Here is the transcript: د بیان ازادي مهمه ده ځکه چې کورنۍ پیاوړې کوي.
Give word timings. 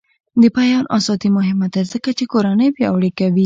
د 0.41 0.43
بیان 0.57 0.85
ازادي 0.97 1.29
مهمه 1.37 1.67
ده 1.73 1.81
ځکه 1.93 2.09
چې 2.17 2.23
کورنۍ 2.33 2.69
پیاوړې 2.75 3.11
کوي. 3.19 3.39